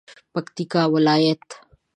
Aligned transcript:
پکتیکا 0.33 0.81
ولایت 0.93 1.43